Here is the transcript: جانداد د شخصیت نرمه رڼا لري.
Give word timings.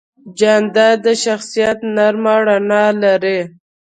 جانداد 0.39 0.97
د 1.05 1.07
شخصیت 1.23 1.77
نرمه 1.95 2.35
رڼا 2.47 2.85
لري. 3.03 3.39